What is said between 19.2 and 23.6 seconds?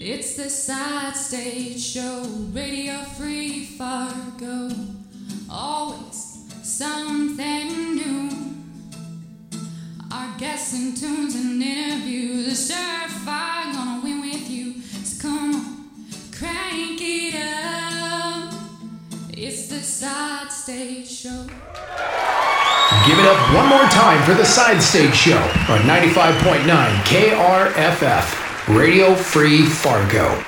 It's the side stage show. Give it up